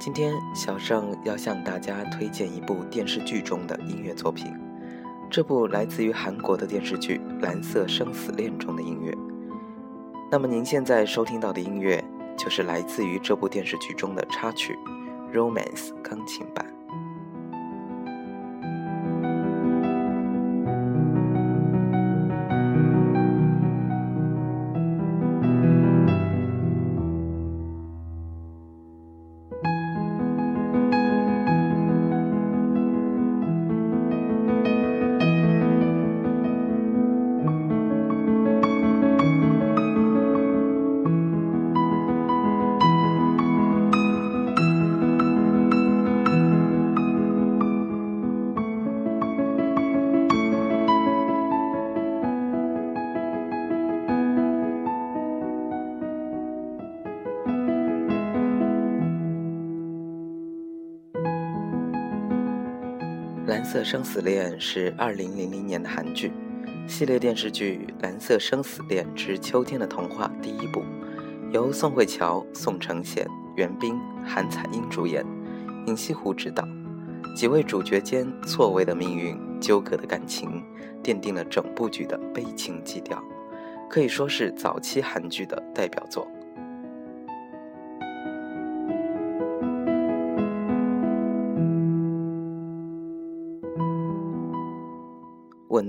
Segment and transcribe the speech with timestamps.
[0.00, 4.54] 今天小盛要向大家推荐一部电视剧中的音乐作品，
[5.28, 9.12] 这部来自于韩国的电视剧《蓝色生死恋》中的音乐。
[10.30, 12.02] 那么您现在收听到的音乐，
[12.36, 14.78] 就是来自于这部电视剧中的插曲
[15.36, 16.64] 《Romance》钢琴版。
[63.78, 66.32] 《色生死恋》是二零零零年的韩剧，
[66.88, 70.82] 系列电视剧《蓝色生死恋之秋天的童话》第一部，
[71.52, 73.24] 由宋慧乔、宋承宪、
[73.54, 73.96] 袁冰、
[74.26, 75.24] 韩彩英主演，
[75.86, 76.66] 尹锡湖执导。
[77.36, 80.60] 几位主角间错位的命运、纠葛的感情，
[81.00, 83.22] 奠定了整部剧的悲情基调，
[83.88, 86.26] 可以说是早期韩剧的代表作。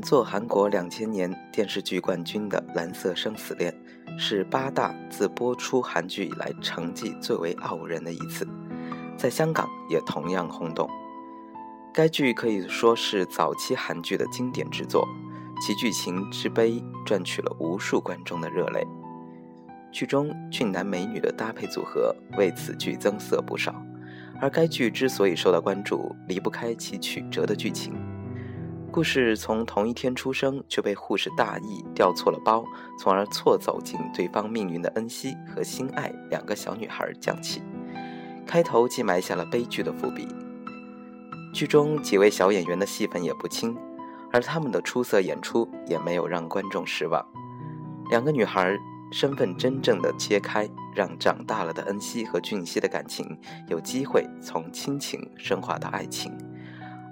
[0.02, 3.74] 作韩国两千年电视剧冠军的《蓝色生死恋》，
[4.20, 8.48] 是八大自播出韩剧以来成绩最为傲人的一次，
[9.18, 10.90] 在香港也同样轰动。
[11.94, 15.08] 该剧可以说是早期韩剧的经典之作，
[15.66, 18.86] 其剧情之悲赚取了无数观众的热泪。
[19.92, 23.74] 剧中俊男美女的搭配组合为此剧增色不少，
[24.40, 27.94] 而该剧之所以受到关注，离不开其曲折的剧情。
[28.92, 32.66] 故事从同一天出生却被护士大意调错了包，
[32.98, 37.62] 从而错走进对方命运的恩熙和心爱两个小女孩讲起。
[38.48, 40.28] 开头即埋下了悲剧的伏笔。
[41.54, 43.78] 剧中几位小演员的戏份也不轻，
[44.34, 47.24] 而他们的出色演出也没有让观众失望。
[48.10, 48.76] 两个女孩
[49.12, 56.36] 身份真正的揭开，让长大了的恩熙和俊熙的感情有机会从亲情升华到爱情。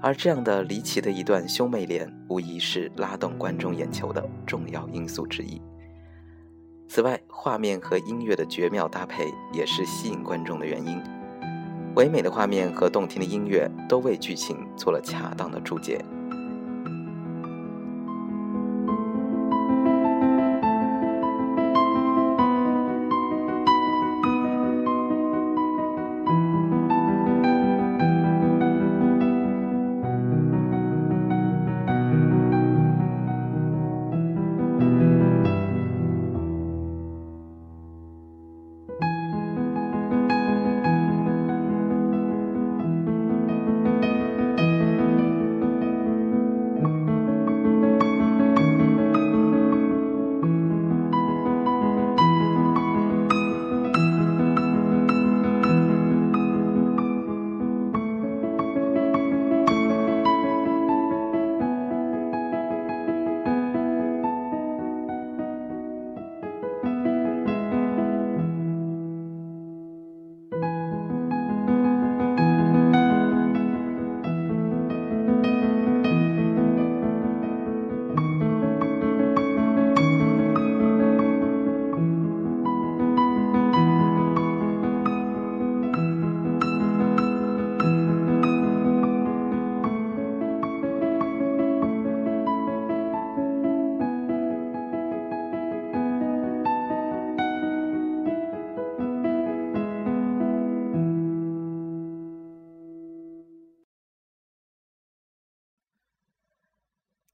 [0.01, 5.61] 而这样的离奇的一段兄妹恋，无疑是拉动观众眼球的重要因素之一。
[6.87, 11.01] 此外，画面和音乐的绝妙搭配也是吸引观众的原因。
[11.95, 15.99] 唯美的画面和动听的音乐都为剧情做了恰当的注解。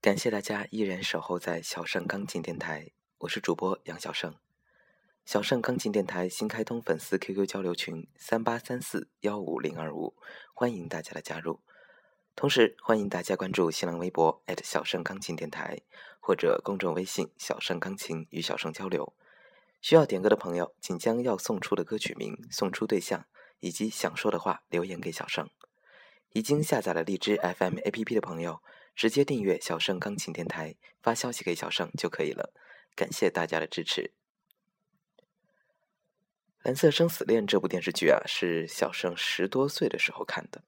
[0.03, 4.35] 感谢大家依然守候在小盛钢琴电台，我是主播杨小盛。
[5.23, 10.13] 小盛钢琴电台新开通粉丝 QQ 交流群三八三四幺五零二五，
[10.53, 11.61] 欢迎大家的加入。
[12.35, 15.79] 同时，欢迎大家关注新浪微博小盛钢琴电台
[16.19, 19.13] 或者公众微信小盛钢琴与小盛交流。
[19.79, 23.25] 需要点歌的朋友，请将要送出的歌曲名、送出对象
[23.61, 25.49] 以及想说的话留言给小盛。
[26.33, 28.61] 已经下载了荔枝 FM APP 的朋友，
[28.95, 32.53] 直接订阅小盛钢琴电台，发消息给小盛就可以了。
[32.95, 34.11] 感谢大家的支持。
[36.65, 40.63] 《蓝色生死恋》这部电视剧啊，是小盛十多岁的时候看的。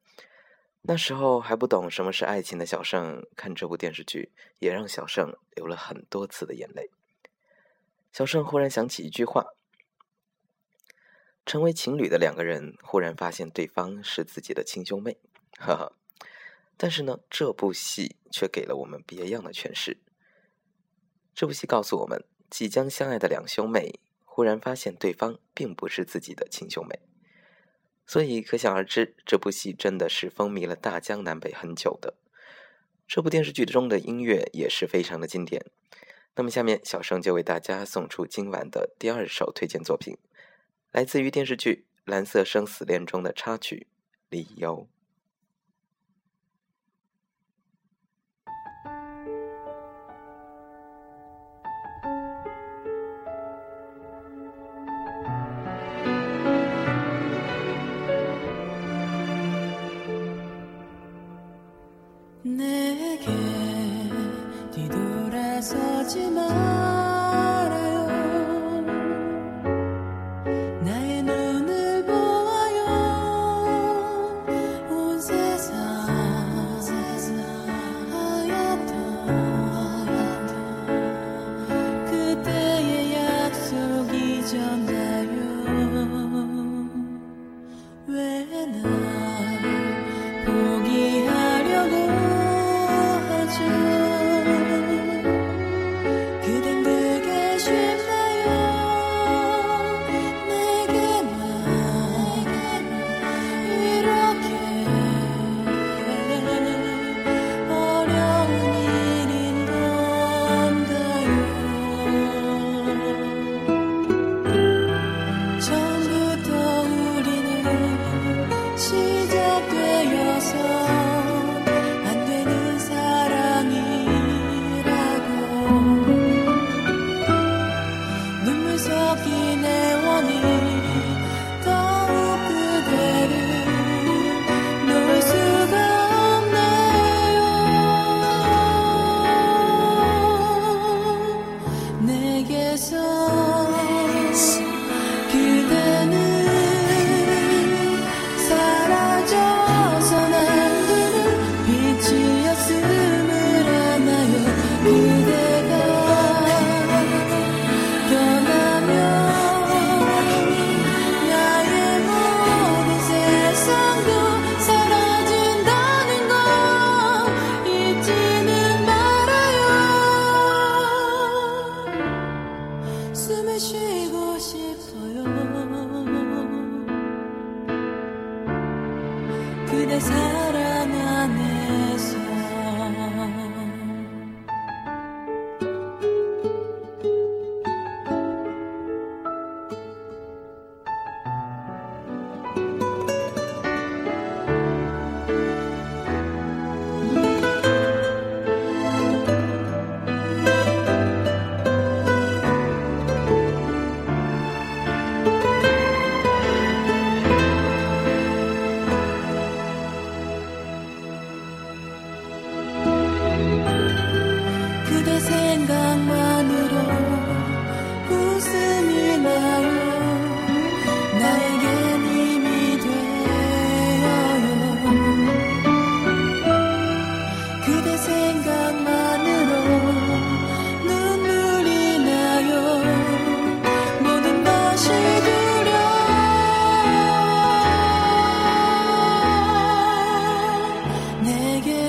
[0.82, 6.92] 那时候还不懂什么是爱情的小盛，看这部电视剧也让小盛流了很多次的眼泪。
[8.12, 9.46] 小盛忽然想起一句话：
[11.46, 15.18] 成为情侣的两个人，忽然发现对方是自己的亲兄妹。
[15.58, 15.94] 哈哈，
[16.78, 19.98] 但是呢，这部戏却给了我们别样的诠释。
[21.34, 27.00] 这部戏告诉我们，即将相爱的两兄妹忽然发现对方并不是自己的亲兄妹，
[28.06, 32.16] 所以可想而知，这部戏真的是风靡了大江南北很久的。
[33.08, 35.66] 这部电视剧中的音乐也是非常的经典。
[36.36, 40.18] 那么，下面小生就为大家送出今晚的第二首推荐作品，
[40.92, 43.88] 来自于电视剧《蓝色生死恋》中的插曲
[44.30, 44.88] 《理由》。
[66.16, 66.65] to my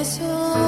[0.04, 0.65] special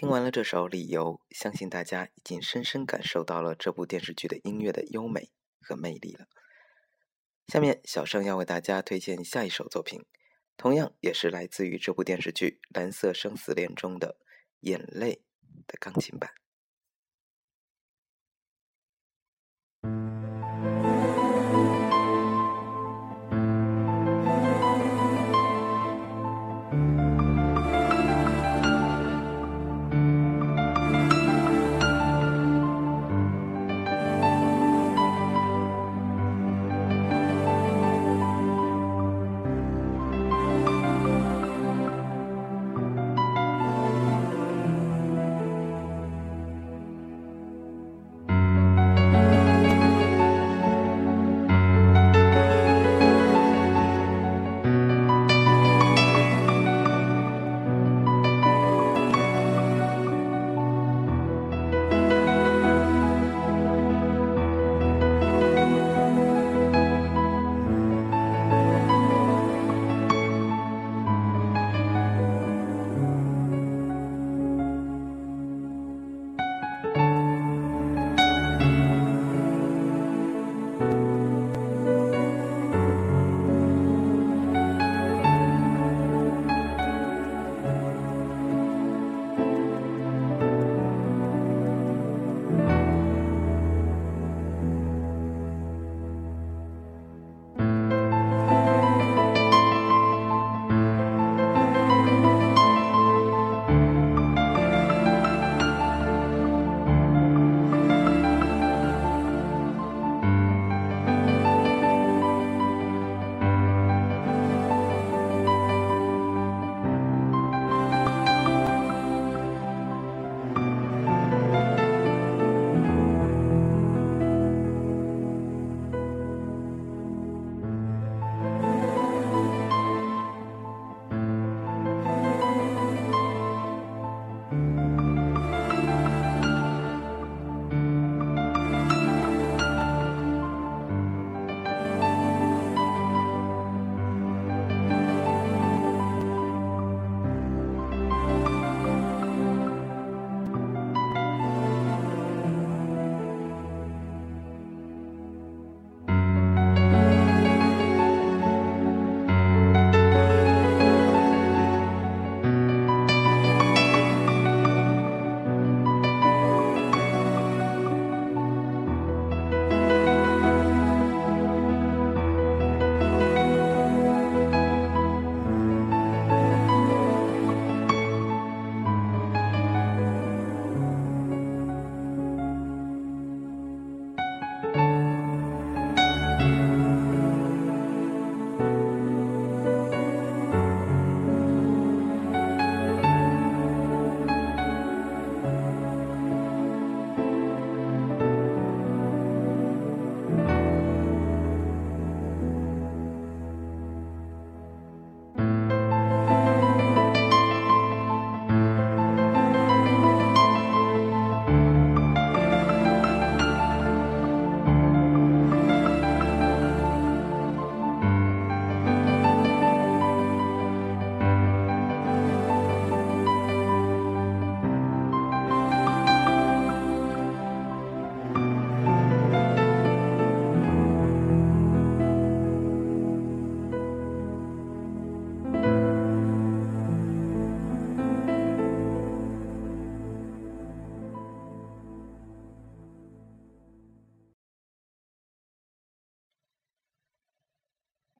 [0.00, 5.30] 听完了这首《理由》，相信大家已经深深感受到了这部电视剧的音乐的优美
[5.60, 6.26] 和魅力了。
[7.48, 10.06] 下面，小盛要为大家推荐下一首作品，
[10.56, 14.16] 同样也是来自于这部电视剧《蓝色生死恋》中的
[14.60, 15.22] 《眼泪》
[15.66, 16.30] 的钢琴版。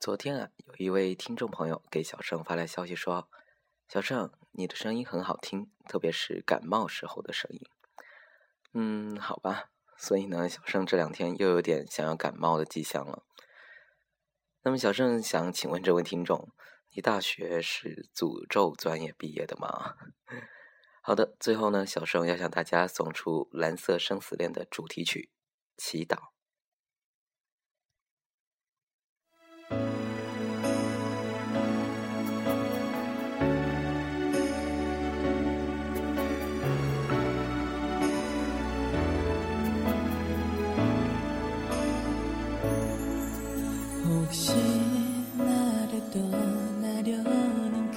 [0.00, 3.28] 昨天啊，有一位听众朋友给小盛发来消息说
[3.86, 7.60] ：“小盛，你的声音很好听，特别是感冒时候的声音。”
[8.72, 9.66] 嗯，好吧。
[9.98, 13.24] 所以呢，小盛这两天又有点想要感冒的迹象了。
[14.62, 16.48] 那么，小盛想请问这位听众，
[16.94, 19.96] 你大学是诅咒专业毕业的吗？
[21.04, 25.28] 好的，最后呢，小盛要向大家送出《蓝色生死恋》的主题曲
[25.82, 26.16] 《祈祷》。
[44.30, 44.52] 다시
[45.36, 47.89] 나를 떠나려는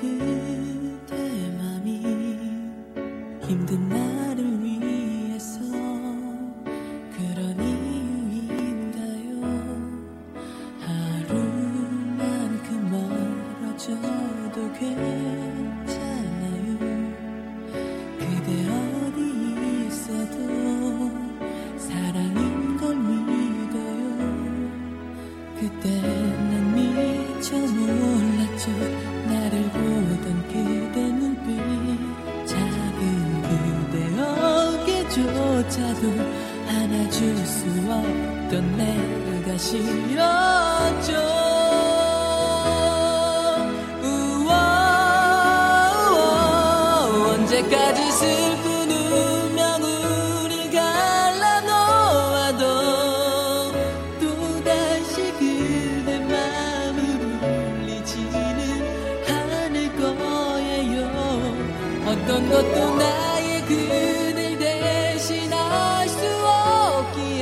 [62.13, 67.41] 어떤 것도 나의 그댈 대신할 수 없기에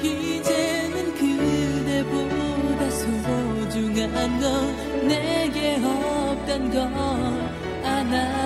[0.00, 6.78] 이제는 그대보다 소중한 건 내게 없단 걸
[7.84, 8.37] 알아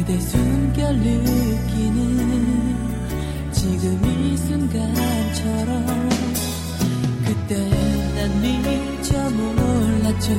[0.00, 1.92] 그대 숨결 느끼는
[3.52, 6.08] 지금 이 순간처럼
[7.26, 7.68] 그때
[8.16, 10.32] 난 미처 몰랐죠.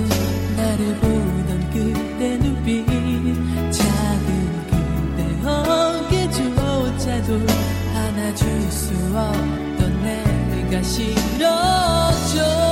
[0.58, 2.88] 나를 보던 그때 눈빛
[3.72, 4.28] 작은
[4.66, 7.30] 그대 어깨조차도
[7.94, 12.71] 안아줄 수 없던 내가 싫었죠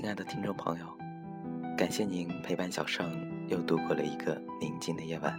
[0.00, 0.86] 亲爱的听众朋友，
[1.76, 3.04] 感谢您陪伴小盛
[3.48, 5.36] 又度过了一个宁静的夜晚。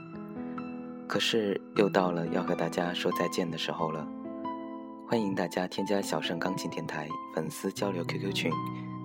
[1.07, 4.05] 可是又到了要和大家说再见的时候了。
[5.07, 8.51] 欢迎大家添加小盛钢琴电台粉丝交流 QQ 群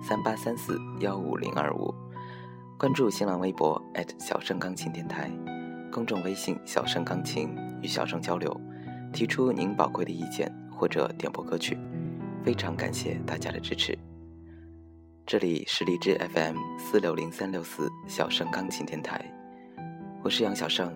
[0.03, 1.95] 三八三四幺五零二五，
[2.77, 3.81] 关注新浪微博
[4.19, 5.31] 小盛钢琴电台，
[5.89, 8.59] 公众微信小盛钢琴与小盛交流，
[9.13, 11.77] 提出您宝贵的意见或者点播歌曲。
[12.43, 13.97] 非常感谢大家的支持。
[15.27, 19.19] 这里是荔枝 FM 四六零三六四小盛钢琴电台，
[20.23, 20.95] 我是杨小盛，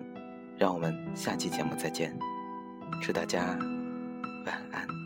[0.56, 2.16] 让我们下期节目再见，
[3.02, 3.58] 祝大家
[4.46, 4.99] 晚安。